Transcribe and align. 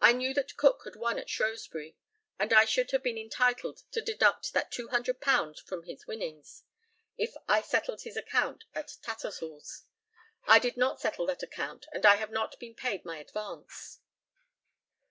I 0.00 0.14
knew 0.14 0.32
that 0.32 0.56
Cook 0.56 0.80
had 0.84 0.96
won 0.96 1.18
at 1.18 1.28
Shrewsbury, 1.28 1.94
and 2.38 2.54
I 2.54 2.64
should 2.64 2.90
have 2.92 3.02
been 3.02 3.18
entitled 3.18 3.82
to 3.90 4.00
deduct 4.00 4.54
that 4.54 4.70
£200 4.72 5.60
from 5.60 5.82
his 5.84 6.06
winnings, 6.06 6.62
if 7.18 7.34
I 7.46 7.56
had 7.56 7.66
settled 7.66 8.00
his 8.00 8.16
account 8.16 8.64
at 8.74 8.96
Tattersall's. 9.02 9.84
I 10.44 10.58
did 10.58 10.78
not 10.78 11.02
settle 11.02 11.26
that 11.26 11.42
account, 11.42 11.84
and 11.92 12.06
I 12.06 12.14
have 12.16 12.30
not 12.30 12.58
been 12.58 12.74
paid 12.74 13.04
my 13.04 13.18
advance. 13.18 14.00